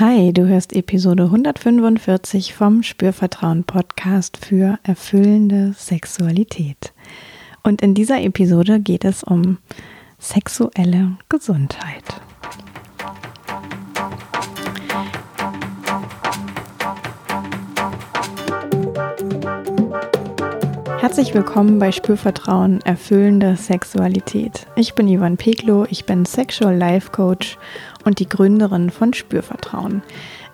[0.00, 6.92] Hi, du hörst Episode 145 vom Spürvertrauen Podcast für erfüllende Sexualität.
[7.64, 9.58] Und in dieser Episode geht es um
[10.20, 12.04] sexuelle Gesundheit.
[21.00, 24.66] Herzlich willkommen bei Spürvertrauen erfüllende Sexualität.
[24.76, 27.56] Ich bin Ivan Peklo, ich bin Sexual Life Coach
[28.08, 30.02] und die Gründerin von Spürvertrauen.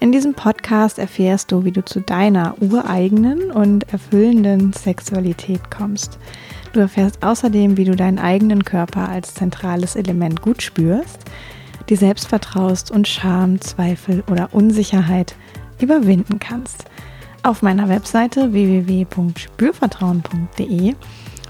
[0.01, 6.19] In diesem Podcast erfährst du, wie du zu deiner ureigenen und erfüllenden Sexualität kommst.
[6.73, 11.21] Du erfährst außerdem, wie du deinen eigenen Körper als zentrales Element gut spürst,
[11.89, 15.37] dir selbst vertraust und Scham, Zweifel oder Unsicherheit
[15.81, 16.87] überwinden kannst.
[17.45, 20.97] Auf meiner Webseite www.spürvertrauen.de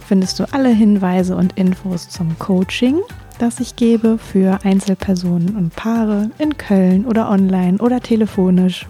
[0.07, 3.01] findest du alle Hinweise und Infos zum Coaching,
[3.39, 8.87] das ich gebe für Einzelpersonen und Paare in Köln oder online oder telefonisch.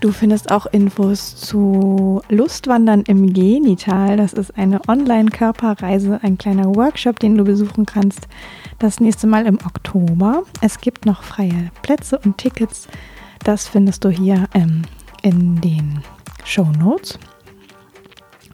[0.00, 4.16] Du findest auch Infos zu Lustwandern im Genital.
[4.16, 8.26] Das ist eine Online-Körperreise, ein kleiner Workshop, den du besuchen kannst.
[8.78, 10.44] Das nächste Mal im Oktober.
[10.62, 12.88] Es gibt noch freie Plätze und Tickets.
[13.44, 14.82] Das findest du hier ähm,
[15.22, 16.00] in den
[16.44, 17.18] Show Notes.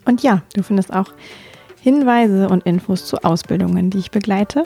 [0.04, 1.12] Und ja, du findest auch
[1.86, 4.64] Hinweise und Infos zu Ausbildungen, die ich begleite,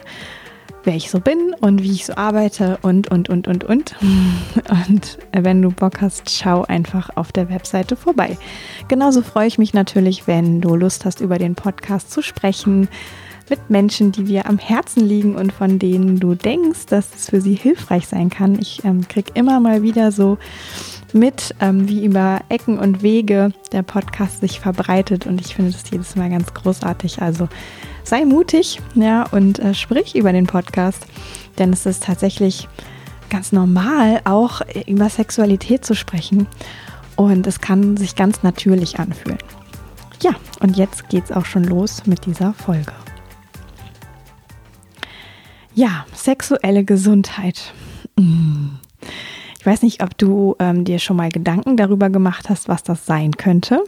[0.84, 3.94] wer ich so bin und wie ich so arbeite und, und, und, und, und.
[4.86, 8.38] Und wenn du Bock hast, schau einfach auf der Webseite vorbei.
[8.88, 12.88] Genauso freue ich mich natürlich, wenn du Lust hast, über den Podcast zu sprechen
[13.50, 17.42] mit Menschen, die dir am Herzen liegen und von denen du denkst, dass es für
[17.42, 18.58] sie hilfreich sein kann.
[18.58, 20.38] Ich ähm, kriege immer mal wieder so
[21.14, 25.90] mit, ähm, wie über Ecken und Wege der Podcast sich verbreitet und ich finde das
[25.90, 27.22] jedes Mal ganz großartig.
[27.22, 27.48] Also
[28.04, 31.06] sei mutig, ja, und äh, sprich über den Podcast,
[31.58, 32.68] denn es ist tatsächlich
[33.28, 36.46] ganz normal, auch über Sexualität zu sprechen
[37.16, 39.38] und es kann sich ganz natürlich anfühlen.
[40.22, 42.92] Ja, und jetzt geht's auch schon los mit dieser Folge.
[45.74, 47.72] Ja, sexuelle Gesundheit.
[48.18, 48.80] Mmh.
[49.60, 53.04] Ich weiß nicht, ob du ähm, dir schon mal Gedanken darüber gemacht hast, was das
[53.04, 53.84] sein könnte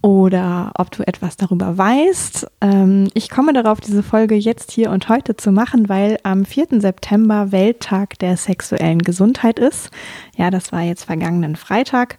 [0.00, 2.48] oder ob du etwas darüber weißt.
[2.60, 6.80] Ähm, ich komme darauf, diese Folge jetzt hier und heute zu machen, weil am 4.
[6.80, 9.92] September Welttag der sexuellen Gesundheit ist.
[10.36, 12.18] Ja, das war jetzt vergangenen Freitag.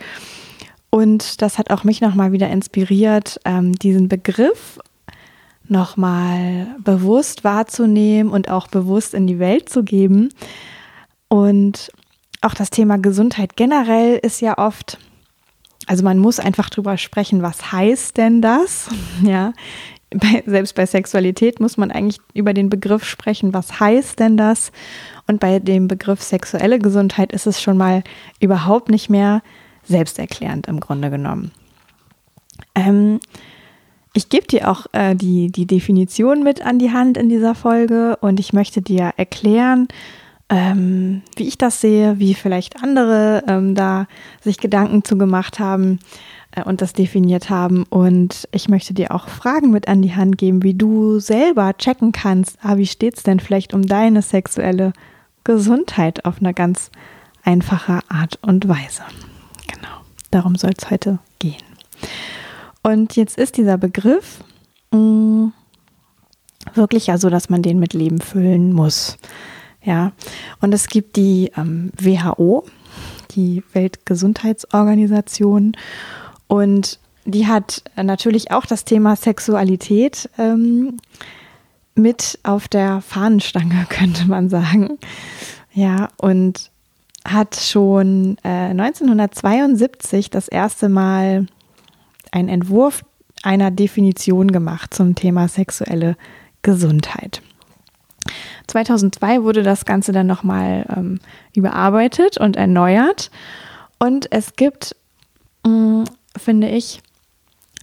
[0.90, 4.80] Und das hat auch mich nochmal wieder inspiriert, ähm, diesen Begriff
[5.68, 10.30] nochmal bewusst wahrzunehmen und auch bewusst in die Welt zu geben.
[11.28, 11.92] Und
[12.44, 14.98] auch das Thema Gesundheit generell ist ja oft,
[15.88, 18.90] also man muss einfach drüber sprechen, was heißt denn das?
[19.24, 19.54] Ja,
[20.14, 24.72] bei, selbst bei Sexualität muss man eigentlich über den Begriff sprechen, was heißt denn das?
[25.28, 28.04] Und bei dem Begriff sexuelle Gesundheit ist es schon mal
[28.40, 29.42] überhaupt nicht mehr
[29.84, 31.52] selbsterklärend im Grunde genommen.
[32.76, 33.20] Ähm,
[34.14, 38.18] ich gebe dir auch äh, die, die Definition mit an die Hand in dieser Folge
[38.22, 39.88] und ich möchte dir erklären,
[40.50, 44.08] ähm, wie ich das sehe, wie vielleicht andere ähm, da
[44.42, 46.00] sich Gedanken zu gemacht haben
[46.52, 47.84] äh, und das definiert haben.
[47.90, 52.12] Und ich möchte dir auch Fragen mit an die Hand geben, wie du selber checken
[52.12, 54.94] kannst, ah, wie steht es denn vielleicht um deine sexuelle
[55.44, 56.92] Gesundheit auf eine ganz
[57.44, 59.04] einfache Art und Weise.
[59.68, 60.02] Genau,
[60.32, 61.56] darum soll es heute gehen.
[62.82, 64.44] Und jetzt ist dieser Begriff
[64.92, 65.54] mh, mm,
[66.74, 69.18] wirklich ja so, dass man den mit Leben füllen muss.
[69.84, 70.14] Ja,
[70.62, 72.64] und es gibt die ähm, WHO,
[73.32, 75.76] die Weltgesundheitsorganisation,
[76.48, 80.98] und die hat natürlich auch das Thema Sexualität ähm,
[81.96, 84.98] mit auf der Fahnenstange, könnte man sagen.
[85.74, 86.72] Ja, und
[87.26, 91.48] hat schon äh, 1972 das erste Mal
[92.32, 93.06] einen Entwurf
[93.44, 96.18] einer Definition gemacht zum Thema sexuelle
[96.62, 97.42] Gesundheit.
[98.74, 101.20] 2002 wurde das Ganze dann nochmal ähm,
[101.56, 103.30] überarbeitet und erneuert.
[104.00, 104.96] Und es gibt,
[105.64, 106.04] mh, mm,
[106.36, 107.02] finde ich,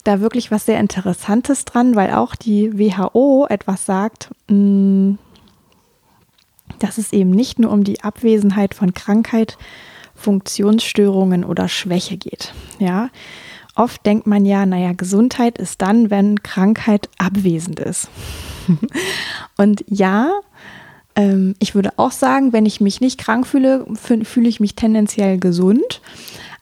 [0.02, 5.18] da wirklich was sehr Interessantes dran, weil auch die WHO etwas sagt, mh, mm,
[6.80, 9.58] dass es eben nicht nur um die Abwesenheit von Krankheit,
[10.16, 12.52] Funktionsstörungen oder Schwäche geht.
[12.78, 13.10] Ja,
[13.76, 18.08] oft denkt man ja, naja, Gesundheit ist dann, wenn Krankheit abwesend ist.
[19.56, 20.32] Und ja,
[21.20, 25.38] ähm, ich würde auch sagen, wenn ich mich nicht krank fühle, fühle ich mich tendenziell
[25.38, 26.00] gesund.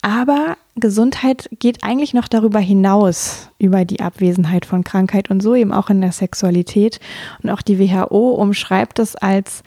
[0.02, 5.72] Aber Gesundheit geht eigentlich noch darüber hinaus, über die Abwesenheit von Krankheit und so eben
[5.72, 7.00] auch in der Sexualität.
[7.42, 9.62] Und auch die WHO umschreibt es als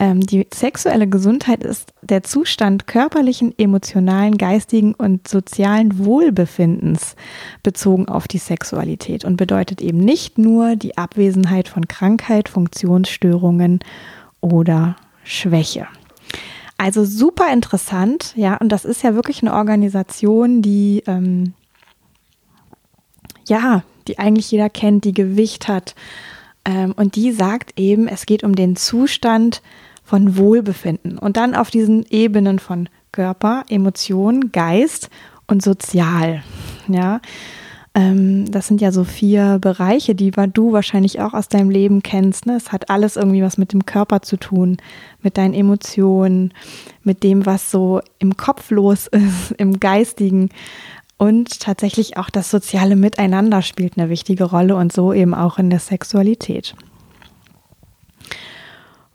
[0.00, 7.16] Ähm, die sexuelle Gesundheit ist der Zustand körperlichen, emotionalen, geistigen und sozialen Wohlbefindens
[7.64, 13.80] bezogen auf die Sexualität und bedeutet eben nicht nur die Abwesenheit von Krankheit, Funktionsstörungen
[14.40, 15.86] oder Schwäche.
[16.76, 21.54] Also super interessant, ja, und das ist ja wirklich eine Organisation, die ähm,
[23.48, 25.94] ja, die eigentlich jeder kennt, die Gewicht hat.
[26.64, 29.62] Ähm, und die sagt eben, es geht um den Zustand
[30.04, 35.10] von Wohlbefinden und dann auf diesen Ebenen von Körper, Emotion, Geist
[35.46, 36.42] und Sozial.
[36.88, 37.20] Ja,
[37.98, 42.46] das sind ja so vier Bereiche, die du wahrscheinlich auch aus deinem Leben kennst.
[42.46, 42.54] Ne?
[42.54, 44.76] Es hat alles irgendwie was mit dem Körper zu tun,
[45.22, 46.54] mit deinen Emotionen,
[47.02, 50.50] mit dem, was so im Kopf los ist, im Geistigen.
[51.16, 55.68] Und tatsächlich auch das soziale Miteinander spielt eine wichtige Rolle und so eben auch in
[55.68, 56.76] der Sexualität.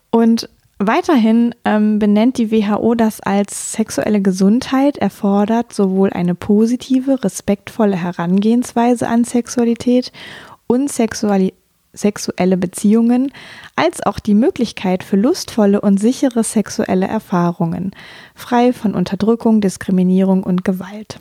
[0.10, 0.50] Und
[0.86, 9.08] Weiterhin ähm, benennt die WHO das als sexuelle Gesundheit erfordert sowohl eine positive, respektvolle Herangehensweise
[9.08, 10.12] an Sexualität
[10.68, 11.54] und Sexuali
[11.94, 13.32] sexuelle Beziehungen,
[13.78, 17.92] als auch die Möglichkeit für lustvolle und sichere sexuelle Erfahrungen,
[18.36, 21.20] frei von Unterdrückung, Diskriminierung und Gewalt.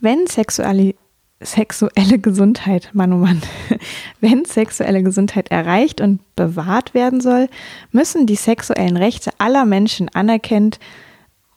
[0.00, 0.98] Wenn Sexualität
[1.40, 3.42] sexuelle Gesundheit, Mann oh Mann,
[4.20, 7.48] wenn sexuelle Gesundheit erreicht und bewahrt werden soll,
[7.92, 10.78] müssen die sexuellen Rechte aller Menschen anerkannt,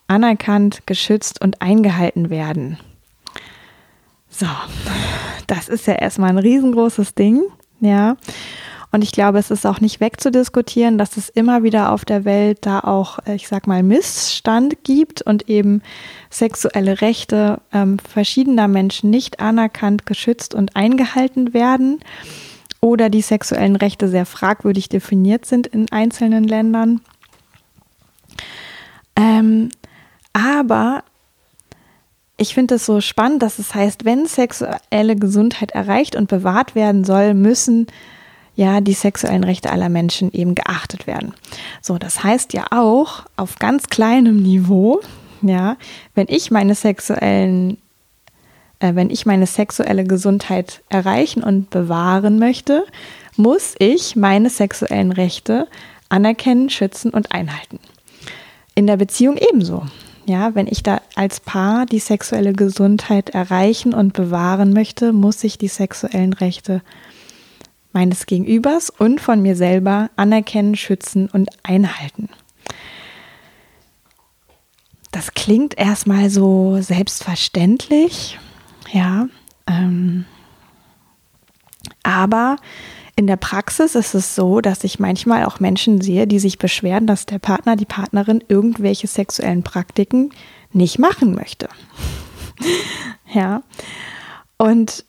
[0.08, 2.78] anerkannt, geschützt und eingehalten werden.
[4.30, 4.48] So,
[5.48, 7.42] das ist ja erstmal ein riesengroßes Ding,
[7.80, 8.18] ja.
[8.92, 12.60] Und ich glaube, es ist auch nicht wegzudiskutieren, dass es immer wieder auf der Welt
[12.62, 15.84] da auch, äh, ich sag mal, Missstand gibt und eben
[16.30, 22.00] sexuelle Rechte ähm, verschiedener Menschen nicht anerkannt, geschützt und eingehalten werden
[22.82, 27.02] oder die sexuellen Rechte sehr fragwürdig definiert sind in einzelnen Ländern.
[29.16, 29.70] Ähm,
[30.34, 31.04] aber
[32.38, 37.04] ich finde es so spannend, dass es heißt, wenn sexuelle Gesundheit erreicht und bewahrt werden
[37.04, 37.88] soll, müssen
[38.60, 41.34] ja die sexuellen Rechte aller Menschen eben geachtet werden.
[41.82, 45.00] So, das heißt ja auch auf ganz kleinem Niveau,
[45.42, 45.78] ja,
[46.14, 47.78] wenn ich meine sexuellen
[48.80, 52.86] äh, wenn ich meine sexuelle Gesundheit erreichen und bewahren möchte,
[53.38, 55.68] muss ich meine sexuellen Rechte
[56.10, 57.80] anerkennen, schützen und einhalten.
[58.76, 59.86] In der Beziehung ebenso.
[60.26, 65.58] Ja, wenn ich da als Paar die sexuelle Gesundheit erreichen und bewahren möchte, muss ich
[65.58, 66.82] die sexuellen Rechte
[67.92, 72.30] meines Gegenübers und von mir selber anerkennen, schützen und einhalten.
[75.12, 78.38] Das klingt erstmal so selbstverständlich,
[78.92, 79.28] ja,
[79.68, 80.26] ähm,
[82.04, 82.58] aber
[83.16, 87.06] in der Praxis ist es so, dass ich manchmal auch Menschen sehe, die sich beschweren,
[87.06, 90.30] dass der Partner, die Partnerin irgendwelche sexuellen Praktiken
[90.72, 91.68] nicht machen möchte.
[93.34, 93.62] ja.
[94.58, 95.04] Und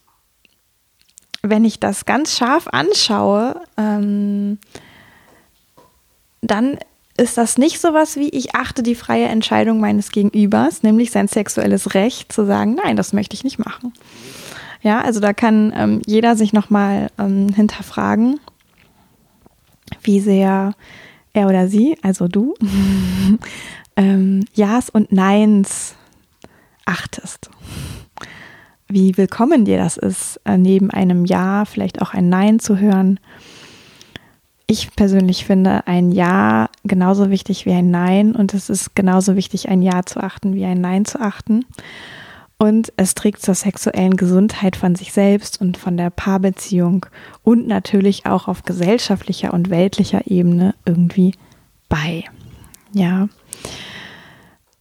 [1.43, 4.59] wenn ich das ganz scharf anschaue, ähm,
[6.43, 6.79] dann
[7.17, 11.29] ist das nicht so was wie, ich achte die freie Entscheidung meines Gegenübers, nämlich sein
[11.29, 13.93] sexuelles Recht zu sagen, nein, das möchte ich nicht machen.
[14.83, 18.41] Ja, also da kann ähm, jeder sich nochmal ähm, hinterfragen,
[20.03, 20.73] wie sehr
[21.35, 22.55] er oder sie, also du,
[23.97, 25.95] ähm, Ja's und Neins
[26.87, 27.51] achtest
[28.91, 33.21] wie willkommen dir das ist, äh, neben einem Ja vielleicht auch ein Nein zu hören.
[34.67, 39.69] Ich persönlich finde ein Ja genauso wichtig wie ein Nein und es ist genauso wichtig,
[39.69, 41.65] ein Ja zu achten wie ein Nein zu achten.
[42.59, 47.07] Und es trägt zur sexuellen Gesundheit von sich selbst und von der Paarbeziehung
[47.43, 51.35] und natürlich auch auf gesellschaftlicher und weltlicher Ebene irgendwie
[51.89, 52.25] bei.
[52.93, 53.29] Ja.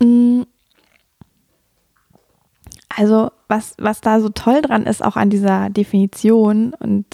[0.04, 0.42] Mm.
[3.00, 7.06] Also was, was da so toll dran ist, auch an dieser Definition und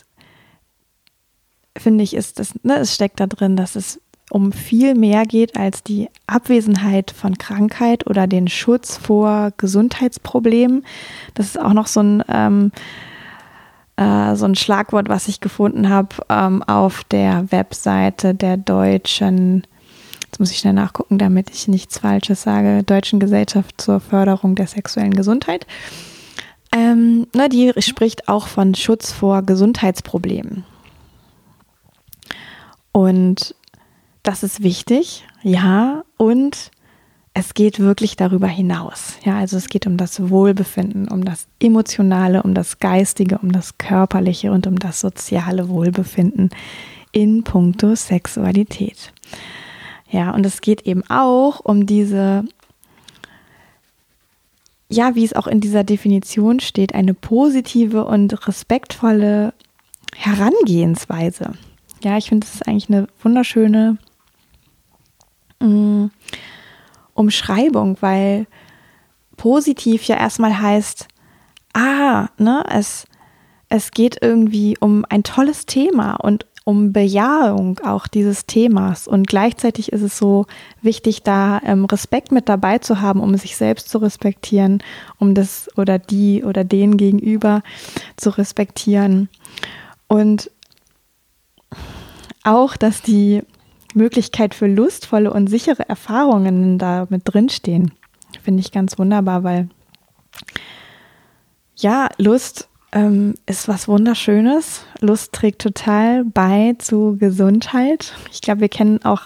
[1.78, 4.02] finde ich, ist das, ne, es steckt da drin, dass es
[4.32, 10.84] um viel mehr geht als die Abwesenheit von Krankheit oder den Schutz vor Gesundheitsproblemen.
[11.36, 12.72] Das ist auch noch so ein, ähm,
[13.98, 19.68] äh, so ein Schlagwort, was ich gefunden habe ähm, auf der Webseite der deutschen
[20.36, 22.84] Jetzt muss ich schnell nachgucken, damit ich nichts Falsches sage.
[22.84, 25.66] Deutschen Gesellschaft zur Förderung der sexuellen Gesundheit.
[26.74, 30.66] Ähm, na, die spricht auch von Schutz vor Gesundheitsproblemen.
[32.92, 33.56] Und
[34.24, 36.04] das ist wichtig, ja.
[36.18, 36.70] Und
[37.34, 39.14] es geht wirklich darüber hinaus.
[39.24, 43.78] Ja, also es geht um das Wohlbefinden, um das emotionale, um das geistige, um das
[43.78, 46.50] körperliche und um das soziale Wohlbefinden
[47.14, 49.14] in puncto Sexualität.
[50.16, 52.46] Ja, und es geht eben auch um diese,
[54.88, 59.54] ja, wie es auch in dieser Definition steht, eine positive und respektvolle
[60.16, 61.52] Herangehensweise.
[62.02, 63.98] Ja, ich finde, das ist eigentlich eine wunderschöne
[65.60, 66.12] mh, mm,
[67.14, 68.48] Umschreibung, weil
[69.36, 71.10] positiv ja erstmal heißt,
[71.74, 73.06] ah, ne, es,
[73.68, 79.08] es geht irgendwie um ein tolles Thema und um Bejahung auch dieses Themas.
[79.08, 80.48] Und gleichzeitig ist es so
[80.82, 84.84] wichtig, da ähm, Respekt mit dabei zu haben, um sich selbst zu respektieren,
[85.20, 87.62] um das oder die oder den gegenüber
[88.18, 89.30] zu respektieren.
[90.08, 90.50] Und
[92.44, 93.44] auch, dass die
[93.94, 97.92] Möglichkeit für lustvolle und sichere Erfahrungen da mit drinstehen,
[98.42, 99.70] finde ich ganz wunderbar, weil
[101.76, 104.86] ja, Lust ähm, ist was Wunderschönes.
[105.02, 108.14] Lust trägt total bei zu Gesundheit.
[108.32, 109.24] Ich glaube, wir kennen auch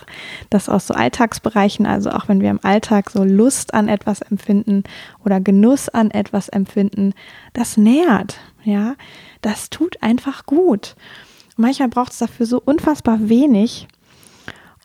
[0.50, 1.86] das aus so Alltagsbereichen.
[1.86, 4.84] Also auch wenn wir im Alltag so Lust an etwas empfinden
[5.24, 7.14] oder Genuss an etwas empfinden,
[7.54, 8.40] das nährt.
[8.64, 8.96] Ja,
[9.42, 10.96] das tut einfach gut.
[11.56, 13.88] Manchmal braucht es dafür so unfassbar wenig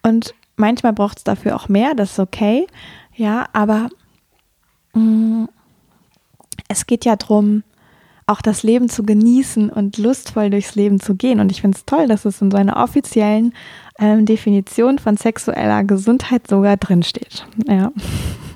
[0.03, 1.95] und manchmal braucht es dafür auch mehr.
[1.95, 2.67] Das ist okay.
[3.15, 3.89] Ja, aber
[4.93, 5.49] mh, mm,
[6.69, 7.63] es geht ja darum,
[8.27, 11.41] auch das Leben zu genießen und lustvoll durchs Leben zu gehen.
[11.41, 13.55] Und ich finde es toll, dass es in so einer offiziellen
[13.99, 17.47] ähm, Definition von sexueller Gesundheit sogar drinsteht.
[17.69, 17.93] Ja.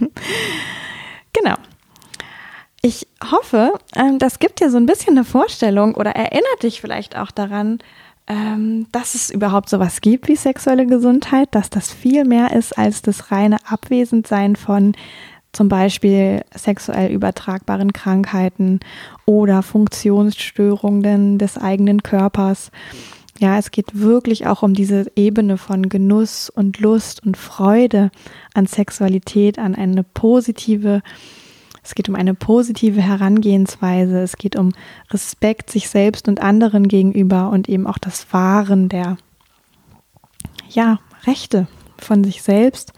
[1.33, 1.55] genau.
[2.81, 7.17] Ich hoffe, ähm, das gibt dir so ein bisschen eine Vorstellung oder erinnert dich vielleicht
[7.17, 7.81] auch daran,
[8.29, 13.03] ähm, dass es überhaupt sowas gibt wie sexuelle Gesundheit, dass das viel mehr ist als
[13.03, 14.95] das reine Abwesendsein von
[15.59, 18.79] zum Beispiel sexuell übertragbaren Krankheiten
[19.27, 22.71] oder Funktionsstörungen des eigenen Körpers.
[23.41, 28.13] Ja, es geht wirklich auch um diese Ebene von Genuss und Lust und Freude
[28.55, 31.03] an Sexualität, an eine positive,
[31.83, 34.71] es geht um eine positive Herangehensweise, es geht um
[35.11, 39.17] Respekt sich selbst und anderen gegenüber und eben auch das Wahren der,
[40.71, 41.67] ja, Rechte
[41.99, 42.93] von sich selbst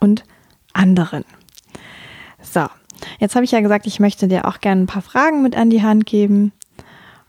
[0.00, 0.24] und
[0.72, 1.22] anderen.
[2.42, 2.66] So,
[3.18, 5.70] jetzt habe ich ja gesagt, ich möchte dir auch gerne ein paar Fragen mit an
[5.70, 6.52] die Hand geben.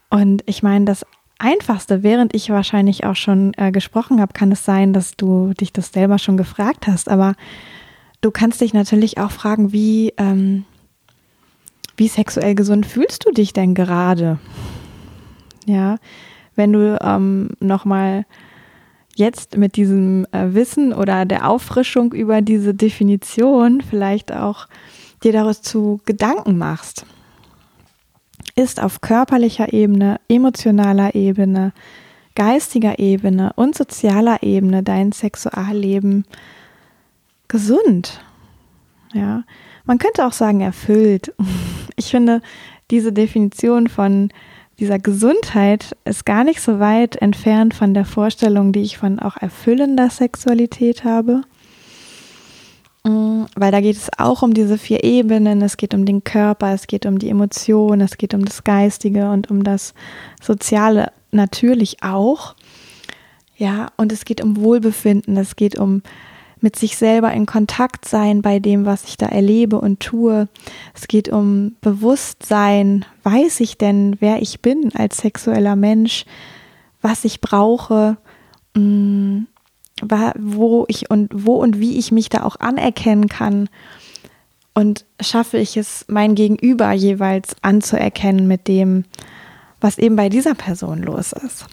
[0.09, 1.05] Und ich meine, das
[1.39, 5.73] Einfachste, während ich wahrscheinlich auch schon äh, gesprochen habe, kann es sein, dass du dich
[5.73, 7.09] das selber schon gefragt hast.
[7.09, 7.35] Aber
[8.21, 10.65] du kannst dich natürlich auch fragen, wie, ähm,
[11.97, 14.39] wie sexuell gesund fühlst du dich denn gerade?
[15.65, 15.97] Ja,
[16.55, 18.25] wenn du ähm, nochmal
[19.15, 24.67] jetzt mit diesem äh, Wissen oder der Auffrischung über diese Definition vielleicht auch
[25.23, 27.05] dir dazu Gedanken machst,
[28.55, 31.73] ist auf körperlicher Ebene, emotionaler Ebene,
[32.35, 36.25] geistiger Ebene und sozialer Ebene dein Sexualleben
[37.47, 38.21] gesund.
[39.13, 39.43] Ja,
[39.85, 41.33] man könnte auch sagen erfüllt.
[41.95, 42.41] Ich finde,
[42.89, 44.29] diese Definition von
[44.79, 49.37] dieser Gesundheit ist gar nicht so weit entfernt von der Vorstellung, die ich von auch
[49.37, 51.43] erfüllender Sexualität habe.
[53.03, 55.61] Mm, weil da geht es auch um diese vier Ebenen.
[55.61, 59.29] Es geht um den Körper, es geht um die Emotionen, es geht um das Geistige
[59.31, 59.93] und um das
[60.41, 62.55] Soziale natürlich auch.
[63.55, 66.01] Ja, und es geht um Wohlbefinden, es geht um
[66.63, 70.47] mit sich selber in Kontakt sein bei dem, was ich da erlebe und tue.
[70.93, 73.05] Es geht um Bewusstsein.
[73.23, 76.25] Weiß ich denn, wer ich bin als sexueller Mensch,
[77.01, 78.15] was ich brauche?
[78.75, 79.39] Mm,
[80.01, 83.69] wo ich und wo und wie ich mich da auch anerkennen kann
[84.73, 89.05] und schaffe ich es, mein Gegenüber jeweils anzuerkennen mit dem,
[89.79, 91.65] was eben bei dieser Person los ist.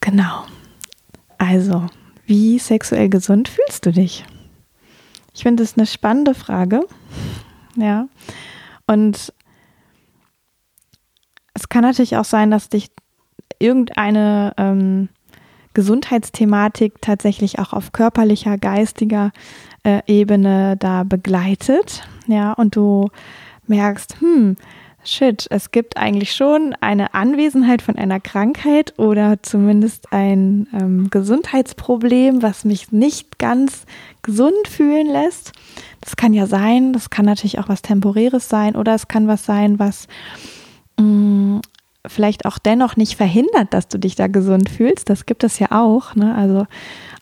[0.00, 0.44] Genau.
[1.38, 1.86] Also,
[2.26, 4.24] wie sexuell gesund fühlst du dich?
[5.34, 6.82] Ich finde das eine spannende Frage.
[7.76, 8.08] Ja.
[8.86, 9.32] Und
[11.54, 12.90] es kann natürlich auch sein, dass dich
[13.58, 15.08] irgendeine ähm,
[15.74, 19.32] Gesundheitsthematik tatsächlich auch auf körperlicher, geistiger
[19.82, 22.02] äh, Ebene da begleitet.
[22.26, 23.10] Ja, und du
[23.66, 24.56] merkst, hm,
[25.04, 32.42] shit, es gibt eigentlich schon eine Anwesenheit von einer Krankheit oder zumindest ein ähm, Gesundheitsproblem,
[32.42, 33.84] was mich nicht ganz
[34.22, 35.52] gesund fühlen lässt.
[36.00, 39.44] Das kann ja sein, das kann natürlich auch was Temporäres sein oder es kann was
[39.44, 40.08] sein, was
[40.98, 41.60] mh, mm,
[42.06, 45.08] vielleicht auch dennoch nicht verhindert, dass du dich da gesund fühlst.
[45.08, 46.14] Das gibt es ja auch.
[46.14, 46.34] Ne?
[46.34, 46.66] Also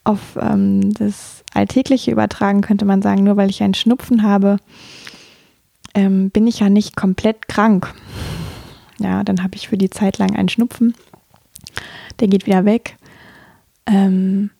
[0.04, 4.58] auf ähm, das Alltägliche übertragen könnte man sagen, nur weil ich einen Schnupfen habe,
[5.94, 7.94] ähm, bin ich ja nicht komplett krank.
[8.98, 10.94] Ja, dann habe ich für die Zeit lang einen Schnupfen.
[12.20, 12.96] der geht wieder weg.
[13.86, 14.50] Ähm,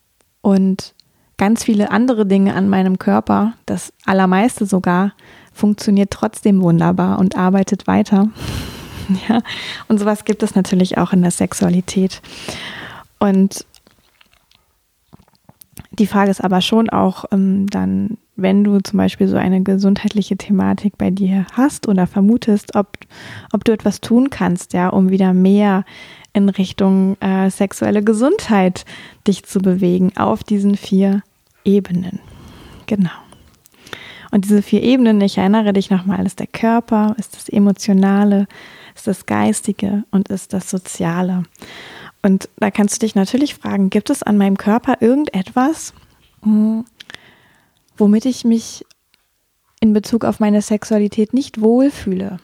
[0.40, 0.94] und
[1.36, 5.12] ganz viele andere Dinge an meinem Körper, das allermeiste sogar,
[5.52, 8.30] funktioniert trotzdem wunderbar und arbeitet weiter.
[9.28, 9.40] ja,
[9.88, 12.20] und sowas gibt es natürlich auch in der Sexualität.
[13.18, 13.64] Und
[15.92, 20.36] die Frage ist aber schon auch ähm, dann, wenn du zum Beispiel so eine gesundheitliche
[20.36, 22.98] Thematik bei dir hast oder vermutest, ob,
[23.52, 25.84] ob du etwas tun kannst, ja, um wieder mehr
[26.32, 28.84] in Richtung äh, sexuelle Gesundheit
[29.26, 31.22] dich zu bewegen auf diesen vier
[31.64, 32.20] Ebenen.
[32.86, 33.10] Genau.
[34.30, 38.46] Und diese vier Ebenen, ich erinnere dich nochmal, ist der Körper, ist das Emotionale,
[38.94, 41.44] ist das Geistige und ist das Soziale.
[42.22, 45.92] Und da kannst du dich natürlich fragen, gibt es an meinem Körper irgendetwas,
[46.42, 46.84] hm,
[47.96, 48.84] womit ich mich
[49.80, 52.38] in Bezug auf meine Sexualität nicht wohlfühle?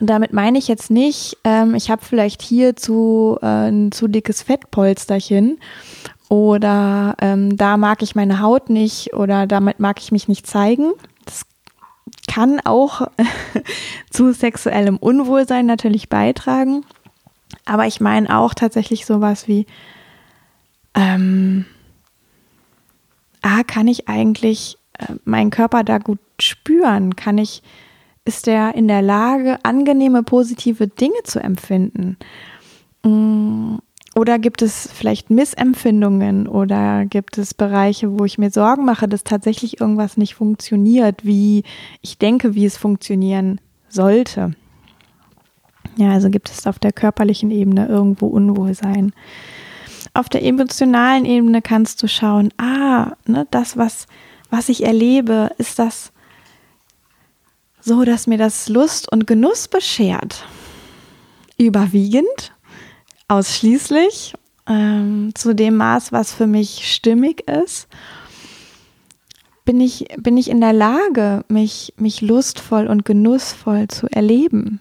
[0.00, 4.08] Und damit meine ich jetzt nicht, ähm, ich habe vielleicht hier zu, äh, ein zu
[4.08, 5.58] dickes Fettpolsterchen
[6.28, 10.92] oder ähm, da mag ich meine Haut nicht oder damit mag ich mich nicht zeigen.
[12.30, 13.08] Kann auch
[14.10, 16.84] zu sexuellem Unwohlsein natürlich beitragen.
[17.64, 19.66] Aber ich meine auch tatsächlich sowas wie,
[20.94, 21.64] ähm,
[23.42, 27.16] ah, kann ich eigentlich äh, meinen Körper da gut spüren?
[27.16, 27.64] Kann ich,
[28.24, 32.16] ist der in der Lage, angenehme, positive Dinge zu empfinden?
[33.02, 33.78] Mm,
[34.14, 39.22] oder gibt es vielleicht Missempfindungen oder gibt es Bereiche, wo ich mir Sorgen mache, dass
[39.22, 41.62] tatsächlich irgendwas nicht funktioniert, wie
[42.02, 44.52] ich denke, wie es funktionieren sollte?
[45.96, 49.12] Ja, also gibt es auf der körperlichen Ebene irgendwo Unwohlsein.
[50.12, 54.06] Auf der emotionalen Ebene kannst du schauen, ah, ne, das, was,
[54.50, 56.12] was ich erlebe, ist das
[57.80, 60.46] so, dass mir das Lust und Genuss beschert.
[61.56, 62.52] Überwiegend,
[63.30, 64.34] ausschließlich,
[64.66, 67.88] ähm, zu dem Maß, was für mich stimmig ist.
[69.64, 74.80] Bin ich, bin ich in der Lage, mich, mich lustvoll und genussvoll zu erleben?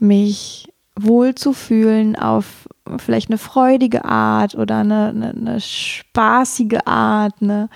[0.00, 7.68] mich wohlzufühlen auf vielleicht eine freudige Art oder eine, eine, eine spaßige Art, eine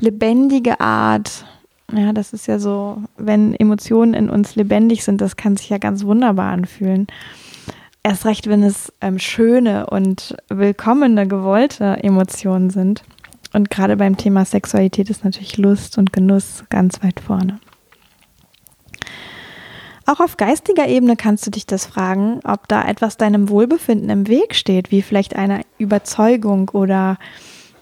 [0.00, 1.44] lebendige Art.
[1.92, 5.78] Ja, das ist ja so, wenn Emotionen in uns lebendig sind, das kann sich ja
[5.78, 7.06] ganz wunderbar anfühlen.
[8.06, 13.02] Erst recht, wenn es ähm, schöne und willkommene, gewollte Emotionen sind.
[13.52, 17.58] Und gerade beim Thema Sexualität ist natürlich Lust und Genuss ganz weit vorne.
[20.06, 24.28] Auch auf geistiger Ebene kannst du dich das fragen, ob da etwas deinem Wohlbefinden im
[24.28, 27.18] Weg steht, wie vielleicht eine Überzeugung oder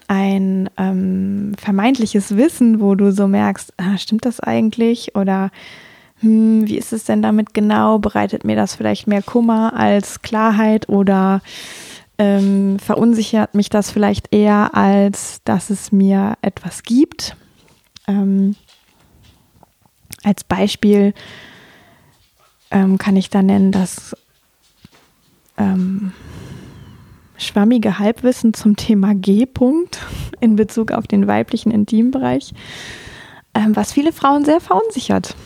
[0.08, 5.14] ein ähm, vermeintliches Wissen, wo du so merkst, ah, stimmt das eigentlich?
[5.16, 5.50] Oder
[6.24, 7.98] hm, wie ist es denn damit genau?
[7.98, 11.42] Bereitet mir das vielleicht mehr Kummer als Klarheit oder
[12.16, 17.36] ähm, verunsichert mich das vielleicht eher, als dass es mir etwas gibt?
[18.08, 18.56] Ähm,
[20.22, 21.12] als Beispiel,
[22.70, 24.16] ähm, kann ich da nennen, das
[25.58, 26.12] ähm,
[27.36, 29.98] schwammige Halbwissen zum Thema G-Punkt
[30.40, 32.54] in Bezug auf den weiblichen Intimbereich,
[33.52, 35.36] ähm, was viele Frauen sehr verunsichert.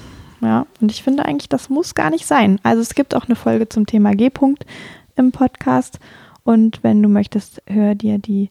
[0.40, 2.61] Ja, und ich finde eigentlich, das muss gar nicht sein.
[2.62, 4.64] Also es gibt auch eine Folge zum Thema G-Punkt
[5.16, 5.98] im Podcast.
[6.44, 8.51] Und wenn du möchtest, hör dir die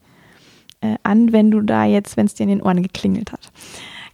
[0.81, 3.51] äh, an, wenn du da jetzt, wenn es dir in den Ohren geklingelt hat.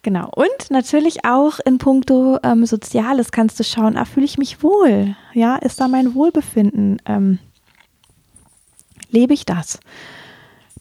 [0.04, 0.30] Genau.
[0.36, 5.16] Und natürlich auch in puncto ähm, Soziales kannst du schauen, ah, fühle ich mich wohl?
[5.34, 7.02] Ja, ist da mein Wohlbefinden?
[7.06, 7.40] Ähm,
[9.10, 9.80] lebe ich das?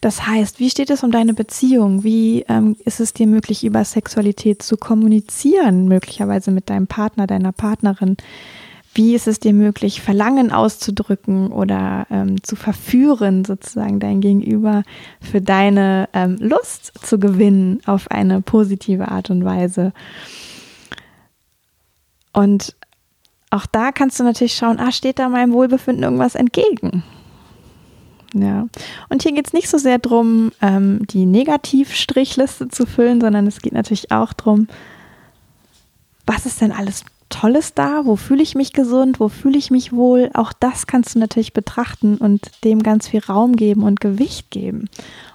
[0.03, 2.03] Das heißt, wie steht es um deine Beziehung?
[2.03, 7.53] Wie ähm, ist es dir möglich, über Sexualität zu kommunizieren, möglicherweise mit deinem Partner, deiner
[7.53, 8.17] Partnerin?
[8.95, 14.83] Wie ist es dir möglich, Verlangen auszudrücken oder ähm, zu verführen, sozusagen dein Gegenüber
[15.21, 19.93] für deine ähm, Lust zu gewinnen auf eine positive Art und Weise?
[22.33, 22.75] Und
[23.51, 27.05] auch da kannst du natürlich schauen, ah, steht da meinem Wohlbefinden irgendwas entgegen?
[28.35, 28.66] Ja,
[29.11, 33.61] und hier geht es nicht so sehr darum, ähm, die Negativstrichliste zu füllen, sondern es
[33.61, 34.68] geht natürlich auch darum,
[36.27, 38.05] was ist denn alles Tolles da?
[38.05, 39.18] Wo fühle ich mich gesund?
[39.18, 40.31] Wo fühle ich mich wohl?
[40.35, 44.88] Auch das kannst du natürlich betrachten und dem ganz viel Raum geben und Gewicht geben.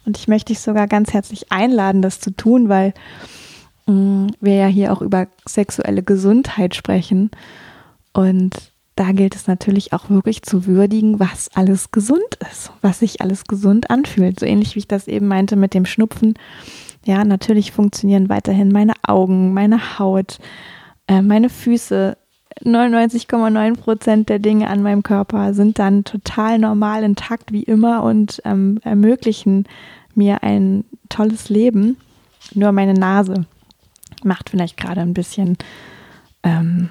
[0.05, 2.93] Und ich möchte dich sogar ganz herzlich einladen, das zu tun, weil
[3.88, 7.31] mh, mm, wir ja hier auch über sexuelle Gesundheit sprechen.
[8.13, 8.53] Und
[8.97, 13.45] da gilt es natürlich auch wirklich zu würdigen, was alles gesund ist, was sich alles
[13.45, 14.39] gesund anfühlt.
[14.39, 16.33] So ähnlich wie ich das eben meinte mit dem Schnupfen.
[17.05, 20.39] Ja, natürlich funktionieren weiterhin meine Augen, meine Haut,
[21.07, 22.17] äh, meine Füße
[22.63, 28.41] 99,9 Prozent der Dinge an meinem Körper sind dann total normal intakt wie immer und
[28.45, 29.65] ähm, ermöglichen
[30.15, 31.97] mir ein tolles Leben.
[32.55, 33.45] Nur meine Nase
[34.23, 35.55] macht vielleicht gerade ein bisschen
[36.41, 36.89] ähm,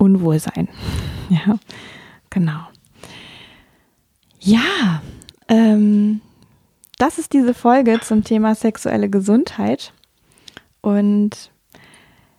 [0.00, 0.68] Unwohlsein.
[1.32, 1.60] Ja,
[2.28, 2.58] genau.
[4.40, 5.00] Ja,
[5.46, 6.20] ähm,
[6.98, 9.92] das ist diese Folge zum Thema sexuelle Gesundheit.
[10.80, 11.52] Und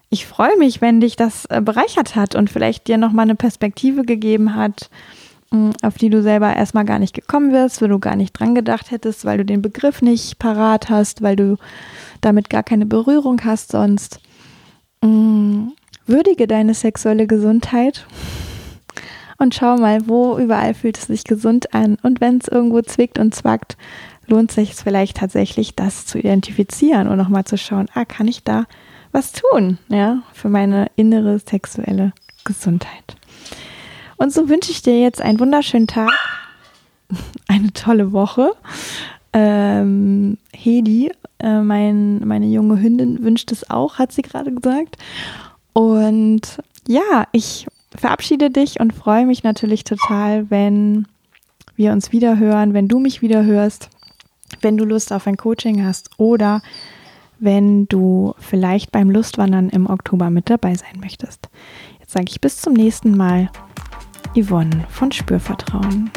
[0.10, 4.04] ich freue mich, wenn dich das äh, bereichert hat und vielleicht dir nochmal eine Perspektive
[4.04, 4.89] gegeben hat,
[5.52, 8.56] mm, auf die du selber erstmal gar nicht gekommen wirst, wo du gar nicht dran
[8.56, 11.58] gedacht hättest, weil du den Begriff nicht parat hast, weil du
[12.19, 14.19] damit gar keine Berührung hast sonst.
[15.02, 15.69] Mm,
[16.12, 18.06] würdige deine sexuelle Gesundheit
[19.41, 21.97] und schau mal, wo überall fühlt es sich gesund an.
[22.04, 23.76] Und wenn es irgendwo zwickt und zwackt,
[24.28, 28.43] lohnt sich es vielleicht tatsächlich, das zu identifizieren und nochmal zu schauen, ah, kann ich
[28.43, 28.65] da
[29.12, 33.15] was tun, ja, für meine innere sexuelle Gesundheit.
[34.17, 36.12] Und so wünsche ich dir jetzt einen wunderschönen Tag,
[37.47, 38.52] eine tolle Woche.
[39.34, 44.97] Ähm, Hedi, äh, mein, meine junge Hündin, wünscht es auch, hat sie gerade gesagt.
[45.74, 51.08] Und ja, ich verabschiede dich und freue mich natürlich total, wenn
[51.76, 53.90] wir uns wieder hören, wenn du mich wieder hörst,
[54.62, 56.62] wenn du Lust auf ein Coaching hast oder
[57.40, 61.50] wenn du vielleicht beim Lustwandern im Oktober mit dabei sein möchtest.
[62.00, 63.50] Jetzt sage ich bis zum nächsten Mal.
[64.36, 66.10] Yvonne von Spürvertrauen.